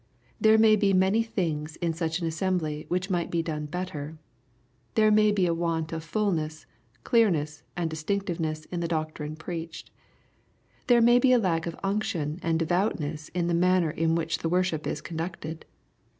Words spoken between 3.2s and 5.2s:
be done better. There